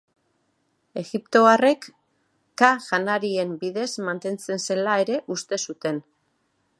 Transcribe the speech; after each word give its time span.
Egiptoarrek, 1.01 1.85
ka 2.61 2.71
janarien 2.87 3.53
bidez 3.65 3.87
mantentzen 4.09 4.65
zela 4.69 4.99
ere 5.05 5.23
uste 5.37 5.61
zuten. 5.69 6.05